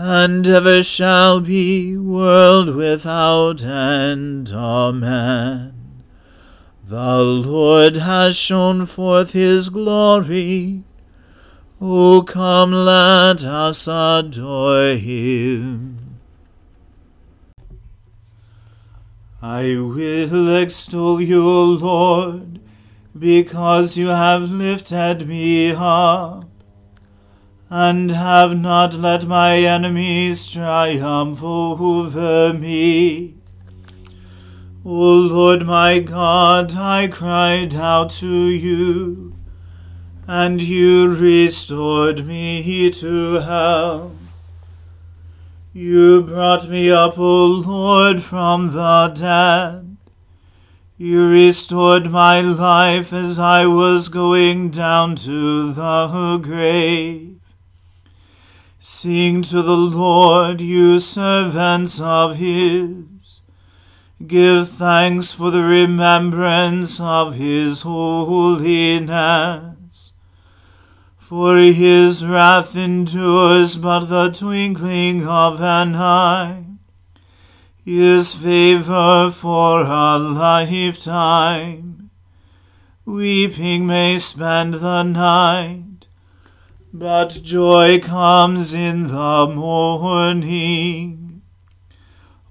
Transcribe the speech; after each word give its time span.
and 0.00 0.46
ever 0.46 0.80
shall 0.80 1.40
be, 1.40 1.96
world 1.96 2.72
without 2.76 3.64
end. 3.64 4.48
Amen. 4.52 6.04
The 6.86 7.18
Lord 7.18 7.96
has 7.96 8.36
shown 8.38 8.86
forth 8.86 9.32
his 9.32 9.70
glory. 9.70 10.84
O 11.80 12.22
come, 12.22 12.70
let 12.70 13.42
us 13.42 13.88
adore 13.88 14.94
him. 14.94 16.20
I 19.42 19.76
will 19.78 20.56
extol 20.56 21.20
you, 21.20 21.44
O 21.44 21.64
Lord, 21.64 22.60
because 23.18 23.98
you 23.98 24.06
have 24.06 24.48
lifted 24.48 25.26
me 25.26 25.72
up, 25.72 26.47
and 27.70 28.10
have 28.10 28.56
not 28.56 28.94
let 28.94 29.26
my 29.26 29.58
enemies 29.58 30.50
triumph 30.50 31.42
over 31.42 32.52
me. 32.54 33.34
O 34.84 34.90
Lord 34.90 35.66
my 35.66 35.98
God, 35.98 36.74
I 36.74 37.08
cried 37.08 37.74
out 37.74 38.10
to 38.10 38.46
you 38.46 39.36
and 40.26 40.62
you 40.62 41.14
restored 41.14 42.26
me 42.26 42.90
to 42.90 43.40
health. 43.40 44.12
You 45.72 46.22
brought 46.22 46.68
me 46.68 46.90
up, 46.90 47.18
O 47.18 47.46
Lord, 47.46 48.22
from 48.22 48.72
the 48.72 49.08
dead. 49.14 49.96
You 50.96 51.28
restored 51.28 52.10
my 52.10 52.40
life 52.40 53.12
as 53.12 53.38
I 53.38 53.66
was 53.66 54.08
going 54.08 54.70
down 54.70 55.16
to 55.16 55.72
the 55.72 56.40
grave. 56.42 57.37
Sing 58.90 59.42
to 59.42 59.60
the 59.60 59.76
Lord, 59.76 60.60
you 60.60 60.98
servants 60.98 62.00
of 62.00 62.36
his. 62.36 63.42
Give 64.26 64.68
thanks 64.68 65.32
for 65.32 65.50
the 65.50 65.62
remembrance 65.62 66.98
of 66.98 67.34
his 67.34 67.82
holiness 67.82 69.68
for 71.28 71.58
his 71.58 72.24
wrath 72.24 72.74
endures 72.74 73.76
but 73.76 74.06
the 74.06 74.30
twinkling 74.30 75.28
of 75.28 75.60
an 75.60 75.94
eye, 75.94 76.64
his 77.84 78.32
favor 78.34 79.30
for 79.30 79.82
a 79.82 80.16
lifetime. 80.18 82.08
Weeping 83.04 83.86
may 83.86 84.18
spend 84.18 84.72
the 84.76 85.02
night, 85.02 85.97
but 86.92 87.40
joy 87.42 87.98
comes 88.00 88.72
in 88.72 89.08
the 89.08 89.46
morning. 89.46 91.42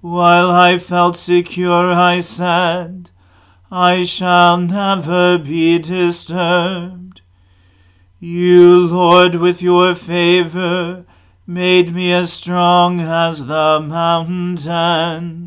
While 0.00 0.50
I 0.50 0.78
felt 0.78 1.16
secure, 1.16 1.92
I 1.92 2.20
said, 2.20 3.10
I 3.70 4.04
shall 4.04 4.56
never 4.56 5.38
be 5.38 5.78
disturbed. 5.78 7.20
You, 8.20 8.86
Lord, 8.86 9.34
with 9.34 9.60
your 9.60 9.94
favor, 9.94 11.04
made 11.46 11.94
me 11.94 12.12
as 12.12 12.32
strong 12.32 13.00
as 13.00 13.46
the 13.46 13.80
mountains. 13.80 15.38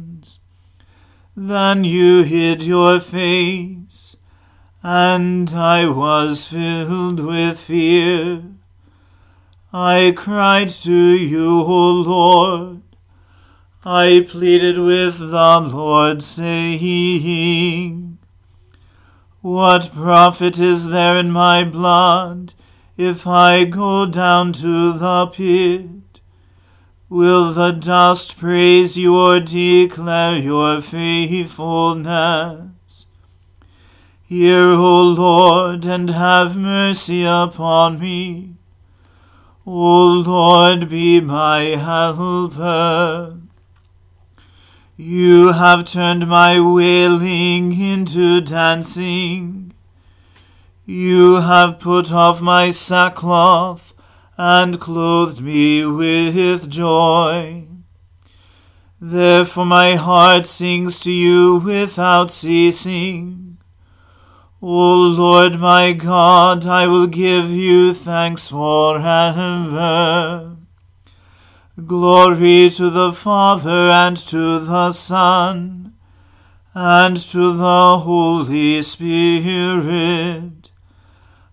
Then 1.35 1.83
you 1.83 2.23
hid 2.23 2.63
your 2.63 2.99
face, 2.99 4.17
and 4.83 5.49
I 5.49 5.87
was 5.87 6.45
filled 6.45 7.19
with 7.19 7.59
fear. 7.59 8.44
I 9.73 10.13
cried 10.15 10.69
to 10.69 10.94
you, 10.94 11.62
O 11.62 11.91
Lord. 11.91 12.81
I 13.83 14.27
pleaded 14.29 14.77
with 14.77 15.18
the 15.19 15.59
Lord, 15.59 16.21
saying, 16.21 18.19
What 19.41 19.91
profit 19.94 20.59
is 20.59 20.89
there 20.89 21.18
in 21.18 21.31
my 21.31 21.63
blood? 21.63 22.53
if 23.01 23.25
I 23.25 23.65
go 23.65 24.06
down 24.06 24.53
to 24.53 24.94
the 24.94 25.25
pit? 25.27 26.21
Will 27.09 27.51
the 27.51 27.71
dust 27.71 28.38
praise 28.38 28.95
you 28.95 29.18
or 29.18 29.39
declare 29.39 30.38
your 30.38 30.79
faithfulness? 30.81 33.07
Hear, 34.23 34.68
O 34.69 35.01
Lord, 35.01 35.83
and 35.85 36.12
have 36.12 36.56
mercy 36.56 37.25
upon 37.25 38.00
me. 38.00 38.53
O 39.65 40.23
Lord, 40.25 40.89
be 40.89 41.21
my 41.21 41.61
helper. 41.75 43.37
You 44.97 45.51
have 45.51 45.85
turned 45.85 46.27
my 46.27 46.59
wailing 46.59 47.79
into 47.79 48.41
dancing. 48.41 49.73
You 50.85 51.35
have 51.35 51.79
put 51.79 52.11
off 52.11 52.41
my 52.41 52.71
sackcloth 52.71 53.93
and 54.35 54.79
clothed 54.79 55.41
me 55.41 55.85
with 55.85 56.67
joy. 56.67 57.67
Therefore 58.99 59.65
my 59.65 59.95
heart 59.95 60.47
sings 60.47 60.99
to 61.01 61.11
you 61.11 61.57
without 61.57 62.31
ceasing. 62.31 63.50
O 64.63 64.95
Lord 65.07 65.59
my 65.59 65.91
God, 65.91 66.67
I 66.67 66.85
will 66.85 67.07
give 67.07 67.49
you 67.49 67.95
thanks 67.95 68.47
forever. 68.49 68.95
Glory 71.87 72.69
to 72.69 72.91
the 72.91 73.11
Father 73.11 73.89
and 73.89 74.15
to 74.15 74.59
the 74.59 74.93
Son 74.93 75.95
and 76.75 77.17
to 77.17 77.53
the 77.57 77.99
Holy 78.03 78.83
Spirit, 78.83 80.69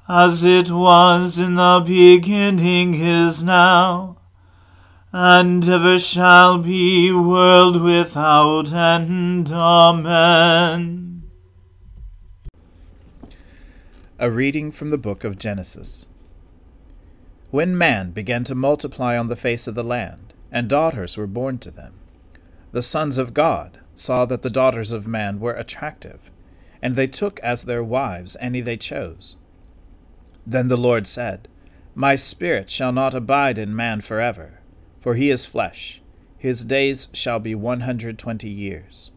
as 0.07 0.45
it 0.45 0.71
was 0.71 1.39
in 1.39 1.55
the 1.55 1.83
beginning 1.87 2.93
is 2.95 3.43
now, 3.43 4.19
and 5.13 5.67
ever 5.67 5.99
shall 5.99 6.59
be, 6.59 7.11
world 7.11 7.81
without 7.81 8.71
end. 8.71 9.51
Amen. 9.51 11.08
A 14.21 14.33
reading 14.33 14.73
from 14.73 14.91
the 14.91 14.99
book 14.99 15.23
of 15.23 15.39
Genesis. 15.39 16.07
When 17.53 17.79
man 17.79 18.11
began 18.11 18.43
to 18.45 18.55
multiply 18.57 19.17
on 19.17 19.29
the 19.29 19.37
face 19.37 19.69
of 19.69 19.77
the 19.77 19.85
land, 19.85 20.35
and 20.51 20.69
daughters 20.69 21.17
were 21.17 21.29
born 21.29 21.59
to 21.59 21.71
them, 21.71 21.95
the 22.73 22.83
sons 22.83 23.19
of 23.19 23.33
God 23.33 23.79
saw 23.95 24.25
that 24.27 24.43
the 24.43 24.51
daughters 24.51 24.91
of 24.91 25.07
man 25.07 25.39
were 25.39 25.53
attractive, 25.53 26.33
and 26.83 26.97
they 26.97 27.07
took 27.07 27.39
as 27.41 27.63
their 27.63 27.85
wives 27.85 28.37
any 28.41 28.61
they 28.61 28.77
chose. 28.77 29.37
Then 30.45 30.67
the 30.67 30.77
Lord 30.77 31.07
said, 31.07 31.47
My 31.95 32.17
spirit 32.17 32.69
shall 32.69 32.91
not 32.91 33.15
abide 33.15 33.57
in 33.57 33.77
man 33.77 34.01
forever, 34.01 34.59
for 35.01 35.15
he 35.15 35.31
is 35.31 35.47
flesh, 35.47 36.03
his 36.37 36.65
days 36.65 37.07
shall 37.13 37.39
be 37.39 37.55
one 37.55 37.83
hundred 37.83 38.19
twenty 38.19 38.51
years. 38.51 39.13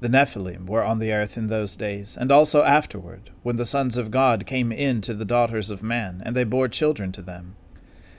The 0.00 0.08
Nephilim 0.08 0.66
were 0.66 0.84
on 0.84 0.98
the 0.98 1.12
earth 1.12 1.38
in 1.38 1.46
those 1.46 1.74
days, 1.74 2.16
and 2.18 2.30
also 2.30 2.62
afterward, 2.62 3.30
when 3.42 3.56
the 3.56 3.64
sons 3.64 3.96
of 3.96 4.10
God 4.10 4.44
came 4.44 4.70
in 4.70 5.00
to 5.02 5.14
the 5.14 5.24
daughters 5.24 5.70
of 5.70 5.82
man, 5.82 6.22
and 6.24 6.36
they 6.36 6.44
bore 6.44 6.68
children 6.68 7.12
to 7.12 7.22
them. 7.22 7.56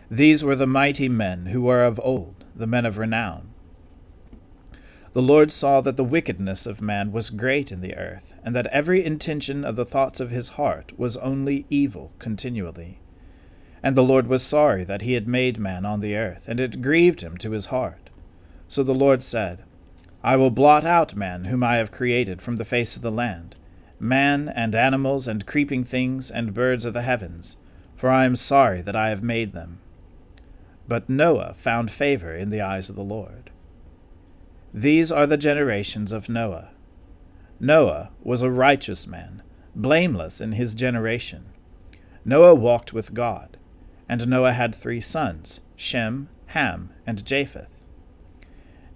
These 0.10 0.44
were 0.44 0.56
the 0.56 0.66
mighty 0.66 1.08
men 1.08 1.48
who 1.48 1.62
were 1.62 1.84
of 1.84 2.00
old, 2.04 2.46
the 2.56 2.66
men 2.66 2.86
of 2.86 2.98
renown. 2.98 3.50
The 5.14 5.22
Lord 5.22 5.52
saw 5.52 5.82
that 5.82 5.98
the 5.98 6.04
wickedness 6.04 6.66
of 6.66 6.82
man 6.82 7.12
was 7.12 7.30
great 7.30 7.72
in 7.72 7.82
the 7.82 7.96
earth, 7.96 8.34
and 8.44 8.56
that 8.56 8.68
every 8.68 9.04
intention 9.04 9.64
of 9.64 9.76
the 9.76 9.86
thoughts 9.86 10.20
of 10.20 10.32
his 10.32 10.50
heart 10.50 10.98
was 10.98 11.18
only 11.18 11.66
evil 11.70 12.12
continually. 12.18 13.00
And 13.84 13.96
the 13.96 14.04
Lord 14.04 14.28
was 14.28 14.44
sorry 14.44 14.84
that 14.84 15.04
he 15.04 15.14
had 15.14 15.28
made 15.28 15.60
man 15.60 15.86
on 15.86 16.00
the 16.00 16.16
earth, 16.16 16.48
and 16.48 16.60
it 16.60 16.82
grieved 16.82 17.22
him 17.22 17.38
to 17.38 17.52
his 17.52 17.68
heart. 17.68 18.10
So 18.68 18.84
the 18.84 18.96
Lord 18.96 19.22
said, 19.22 19.64
I 20.24 20.36
will 20.36 20.50
blot 20.50 20.86
out 20.86 21.16
man 21.16 21.46
whom 21.46 21.64
I 21.64 21.78
have 21.78 21.92
created 21.92 22.42
from 22.42 22.56
the 22.56 22.66
face 22.66 22.96
of 22.96 23.02
the 23.02 23.12
land, 23.12 23.56
man 24.00 24.50
and 24.50 24.76
animals 24.76 25.28
and 25.28 25.46
creeping 25.46 25.84
things 25.84 26.32
and 26.32 26.54
birds 26.54 26.86
of 26.86 26.94
the 26.94 27.04
heavens, 27.04 27.58
for 27.96 28.10
I 28.10 28.26
am 28.26 28.36
sorry 28.36 28.82
that 28.82 28.96
I 28.96 29.10
have 29.10 29.24
made 29.24 29.54
them. 29.54 29.80
But 30.88 31.10
Noah 31.10 31.54
found 31.58 31.92
favor 31.92 32.34
in 32.36 32.50
the 32.50 32.62
eyes 32.62 32.90
of 32.90 32.96
the 32.96 33.04
Lord. 33.04 33.52
These 34.74 35.12
are 35.12 35.26
the 35.26 35.38
generations 35.38 36.12
of 36.12 36.30
Noah. 36.30 36.70
Noah 37.60 38.12
was 38.24 38.44
a 38.44 38.52
righteous 38.52 39.08
man, 39.08 39.42
blameless 39.76 40.40
in 40.40 40.54
his 40.54 40.76
generation. 40.76 41.46
Noah 42.24 42.56
walked 42.56 42.94
with 42.94 43.14
God, 43.14 43.58
and 44.08 44.28
Noah 44.28 44.54
had 44.54 44.76
three 44.76 45.02
sons, 45.02 45.62
Shem, 45.76 46.30
Ham, 46.48 46.92
and 47.06 47.26
Japheth. 47.26 47.77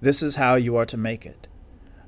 This 0.00 0.22
is 0.22 0.36
how 0.36 0.54
you 0.54 0.76
are 0.76 0.86
to 0.86 0.96
make 0.96 1.26
it. 1.26 1.46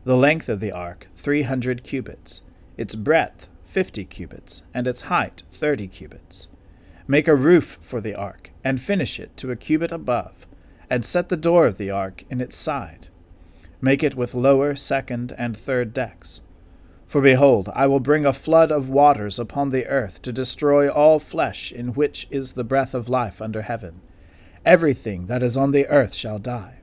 The 0.04 0.16
length 0.16 0.48
of 0.48 0.60
the 0.60 0.72
ark, 0.72 1.08
three 1.14 1.42
hundred 1.42 1.84
cubits, 1.84 2.40
its 2.76 2.94
breadth, 2.94 3.48
fifty 3.64 4.04
cubits, 4.04 4.62
and 4.72 4.86
its 4.86 5.02
height, 5.02 5.42
thirty 5.50 5.88
cubits. 5.88 6.48
Make 7.06 7.28
a 7.28 7.36
roof 7.36 7.78
for 7.80 8.00
the 8.00 8.14
ark, 8.14 8.50
and 8.64 8.80
finish 8.80 9.20
it 9.20 9.36
to 9.36 9.50
a 9.50 9.56
cubit 9.56 9.92
above, 9.92 10.46
and 10.88 11.04
set 11.04 11.28
the 11.28 11.36
door 11.36 11.66
of 11.66 11.76
the 11.76 11.90
ark 11.90 12.24
in 12.30 12.40
its 12.40 12.56
side. 12.56 13.08
Make 13.80 14.02
it 14.02 14.14
with 14.14 14.34
lower, 14.34 14.74
second, 14.74 15.34
and 15.36 15.56
third 15.56 15.92
decks. 15.92 16.40
For 17.06 17.20
behold, 17.20 17.68
I 17.74 17.86
will 17.88 18.00
bring 18.00 18.24
a 18.24 18.32
flood 18.32 18.72
of 18.72 18.88
waters 18.88 19.38
upon 19.38 19.68
the 19.68 19.86
earth 19.86 20.22
to 20.22 20.32
destroy 20.32 20.88
all 20.88 21.18
flesh 21.18 21.70
in 21.70 21.92
which 21.92 22.26
is 22.30 22.52
the 22.52 22.64
breath 22.64 22.94
of 22.94 23.10
life 23.10 23.42
under 23.42 23.62
heaven. 23.62 24.00
Everything 24.64 25.26
that 25.26 25.42
is 25.42 25.56
on 25.56 25.72
the 25.72 25.86
earth 25.88 26.14
shall 26.14 26.38
die. 26.38 26.81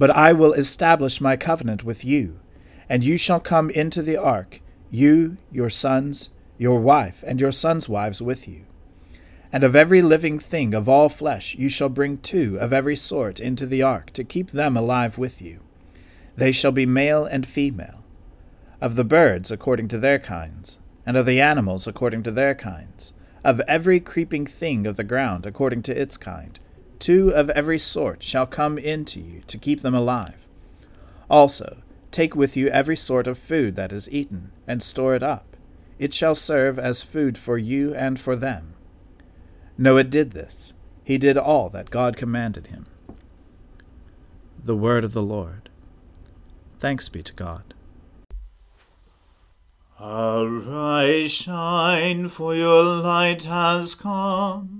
But 0.00 0.16
I 0.16 0.32
will 0.32 0.54
establish 0.54 1.20
my 1.20 1.36
covenant 1.36 1.84
with 1.84 2.06
you, 2.06 2.40
and 2.88 3.04
you 3.04 3.18
shall 3.18 3.38
come 3.38 3.68
into 3.68 4.00
the 4.00 4.16
ark, 4.16 4.62
you, 4.90 5.36
your 5.52 5.68
sons, 5.68 6.30
your 6.56 6.80
wife, 6.80 7.22
and 7.26 7.38
your 7.38 7.52
sons' 7.52 7.86
wives 7.86 8.22
with 8.22 8.48
you. 8.48 8.64
And 9.52 9.62
of 9.62 9.76
every 9.76 10.00
living 10.00 10.38
thing 10.38 10.72
of 10.72 10.88
all 10.88 11.10
flesh 11.10 11.54
you 11.54 11.68
shall 11.68 11.90
bring 11.90 12.16
two 12.16 12.58
of 12.58 12.72
every 12.72 12.96
sort 12.96 13.40
into 13.40 13.66
the 13.66 13.82
ark, 13.82 14.10
to 14.14 14.24
keep 14.24 14.52
them 14.52 14.74
alive 14.74 15.18
with 15.18 15.42
you. 15.42 15.60
They 16.34 16.50
shall 16.50 16.72
be 16.72 16.86
male 16.86 17.26
and 17.26 17.46
female. 17.46 18.02
Of 18.80 18.96
the 18.96 19.04
birds 19.04 19.50
according 19.50 19.88
to 19.88 19.98
their 19.98 20.18
kinds, 20.18 20.78
and 21.04 21.18
of 21.18 21.26
the 21.26 21.42
animals 21.42 21.86
according 21.86 22.22
to 22.22 22.30
their 22.30 22.54
kinds, 22.54 23.12
of 23.44 23.60
every 23.68 24.00
creeping 24.00 24.46
thing 24.46 24.86
of 24.86 24.96
the 24.96 25.04
ground 25.04 25.44
according 25.44 25.82
to 25.82 26.00
its 26.00 26.16
kind, 26.16 26.58
Two 27.00 27.30
of 27.30 27.48
every 27.50 27.78
sort 27.78 28.22
shall 28.22 28.46
come 28.46 28.76
into 28.76 29.20
you 29.20 29.40
to 29.46 29.58
keep 29.58 29.80
them 29.80 29.94
alive. 29.94 30.46
Also, 31.30 31.82
take 32.12 32.36
with 32.36 32.58
you 32.58 32.68
every 32.68 32.96
sort 32.96 33.26
of 33.26 33.38
food 33.38 33.74
that 33.74 33.90
is 33.90 34.10
eaten, 34.12 34.52
and 34.66 34.82
store 34.82 35.14
it 35.14 35.22
up. 35.22 35.56
It 35.98 36.12
shall 36.12 36.34
serve 36.34 36.78
as 36.78 37.02
food 37.02 37.38
for 37.38 37.56
you 37.56 37.94
and 37.94 38.20
for 38.20 38.36
them. 38.36 38.74
Noah 39.78 40.04
did 40.04 40.32
this. 40.32 40.74
He 41.02 41.16
did 41.16 41.38
all 41.38 41.70
that 41.70 41.90
God 41.90 42.18
commanded 42.18 42.66
him. 42.66 42.86
The 44.62 44.76
Word 44.76 45.02
of 45.02 45.14
the 45.14 45.22
Lord. 45.22 45.70
Thanks 46.78 47.08
be 47.08 47.22
to 47.22 47.32
God. 47.32 47.72
Arise, 49.98 51.32
shine, 51.32 52.28
for 52.28 52.54
your 52.54 52.82
light 52.82 53.44
has 53.44 53.94
come 53.94 54.79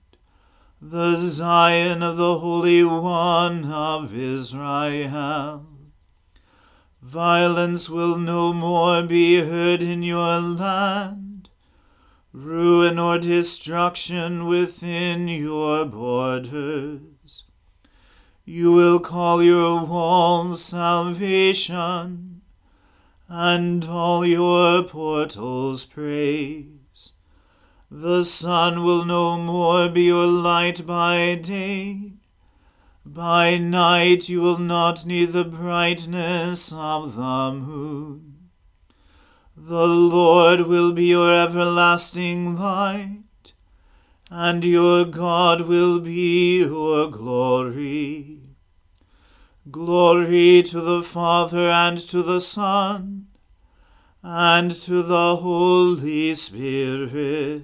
the 0.83 1.15
Zion 1.15 2.01
of 2.01 2.17
the 2.17 2.39
Holy 2.39 2.83
One 2.83 3.65
of 3.65 4.17
Israel. 4.17 5.67
Violence 7.03 7.87
will 7.87 8.17
no 8.17 8.51
more 8.51 9.03
be 9.03 9.41
heard 9.41 9.83
in 9.83 10.01
your 10.01 10.39
land, 10.39 11.51
ruin 12.33 12.97
or 12.97 13.19
destruction 13.19 14.47
within 14.47 15.27
your 15.27 15.85
borders. 15.85 17.43
You 18.43 18.71
will 18.71 18.99
call 18.99 19.43
your 19.43 19.85
walls 19.85 20.63
salvation 20.63 22.41
and 23.29 23.87
all 23.87 24.25
your 24.25 24.81
portals 24.81 25.85
praise. 25.85 26.80
The 27.93 28.23
sun 28.23 28.85
will 28.85 29.03
no 29.03 29.37
more 29.37 29.89
be 29.89 30.03
your 30.03 30.25
light 30.25 30.85
by 30.85 31.35
day. 31.35 32.13
By 33.05 33.57
night 33.57 34.29
you 34.29 34.39
will 34.39 34.59
not 34.59 35.05
need 35.05 35.33
the 35.33 35.43
brightness 35.43 36.71
of 36.71 37.15
the 37.17 37.51
moon. 37.51 38.49
The 39.57 39.87
Lord 39.87 40.61
will 40.61 40.93
be 40.93 41.07
your 41.07 41.33
everlasting 41.33 42.55
light, 42.55 43.53
and 44.29 44.63
your 44.63 45.03
God 45.03 45.61
will 45.61 45.99
be 45.99 46.59
your 46.59 47.11
glory. 47.11 48.39
Glory 49.69 50.63
to 50.63 50.79
the 50.79 51.03
Father 51.03 51.69
and 51.69 51.97
to 51.97 52.23
the 52.23 52.39
Son 52.39 53.27
and 54.23 54.71
to 54.71 55.03
the 55.03 55.35
Holy 55.35 56.33
Spirit, 56.35 57.63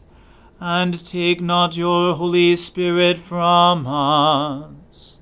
and 0.63 1.03
take 1.07 1.41
not 1.41 1.75
your 1.75 2.13
Holy 2.13 2.55
Spirit 2.55 3.17
from 3.17 3.87
us. 3.87 5.19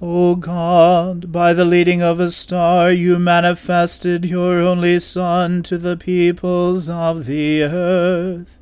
O 0.00 0.34
God, 0.36 1.30
by 1.30 1.52
the 1.52 1.66
leading 1.66 2.00
of 2.00 2.18
a 2.18 2.30
star 2.30 2.90
you 2.90 3.18
manifested 3.18 4.24
your 4.24 4.58
only 4.58 4.98
Son 4.98 5.62
to 5.64 5.76
the 5.76 5.98
peoples 5.98 6.88
of 6.88 7.26
the 7.26 7.62
earth. 7.62 8.58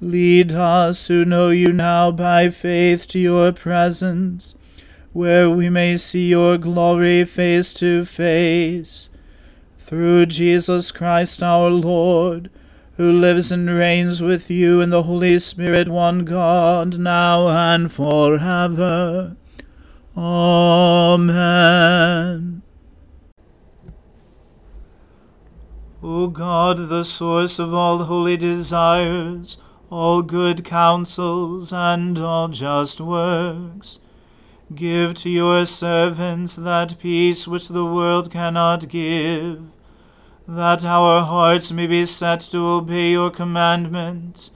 Lead 0.00 0.52
us 0.52 1.06
who 1.06 1.24
know 1.24 1.50
you 1.50 1.72
now 1.72 2.10
by 2.10 2.50
faith 2.50 3.06
to 3.06 3.20
your 3.20 3.52
presence, 3.52 4.56
where 5.12 5.48
we 5.48 5.70
may 5.70 5.96
see 5.96 6.28
your 6.28 6.58
glory 6.58 7.24
face 7.24 7.72
to 7.74 8.04
face. 8.04 9.10
Through 9.78 10.26
Jesus 10.26 10.90
Christ 10.90 11.40
our 11.40 11.70
Lord, 11.70 12.50
who 12.96 13.10
lives 13.10 13.50
and 13.50 13.68
reigns 13.68 14.22
with 14.22 14.50
you 14.50 14.80
in 14.80 14.90
the 14.90 15.02
Holy 15.02 15.38
Spirit, 15.38 15.88
one 15.88 16.24
God, 16.24 16.98
now 16.98 17.48
and 17.48 17.92
forever. 17.92 19.36
Amen. 20.16 21.74
O 26.06 26.28
God, 26.28 26.88
the 26.88 27.02
source 27.02 27.58
of 27.58 27.74
all 27.74 28.04
holy 28.04 28.36
desires, 28.36 29.58
all 29.90 30.22
good 30.22 30.64
counsels, 30.64 31.72
and 31.72 32.18
all 32.18 32.48
just 32.48 33.00
works, 33.00 33.98
give 34.74 35.14
to 35.14 35.30
your 35.30 35.64
servants 35.64 36.56
that 36.56 36.98
peace 36.98 37.48
which 37.48 37.68
the 37.68 37.86
world 37.86 38.30
cannot 38.30 38.88
give, 38.88 39.62
that 40.46 40.84
our 40.84 41.22
hearts 41.22 41.72
may 41.72 41.86
be 41.86 42.04
set 42.04 42.40
to 42.40 42.58
obey 42.58 43.12
your 43.12 43.30
commandments, 43.30 44.50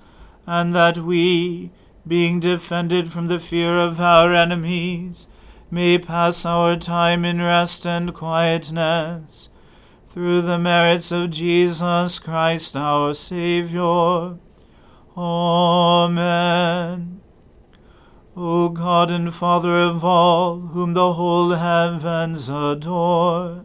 and 0.47 0.75
that 0.75 0.99
we, 0.99 1.71
being 2.07 2.41
defended 2.41 3.13
from 3.13 3.27
the 3.27 3.39
fear 3.39 3.79
of 3.79 4.01
our 4.01 4.35
enemies, 4.35 5.29
may 5.71 5.99
pass 5.99 6.47
our 6.47 6.77
time 6.77 7.25
in 7.25 7.41
rest 7.41 7.87
and 7.87 8.15
quietness, 8.15 9.51
through 10.07 10.43
the 10.43 10.59
merits 10.59 11.13
of 11.13 11.31
Jesus 11.31 12.19
Christ 12.19 12.77
our 12.77 13.15
Saviour. 13.15 14.39
Amen. 15.17 17.21
O 18.37 18.69
God 18.69 19.11
and 19.11 19.35
Father 19.35 19.77
of 19.77 20.05
all, 20.05 20.61
whom 20.61 20.93
the 20.93 21.15
whole 21.15 21.53
heavens 21.53 22.49
adore, 22.49 23.65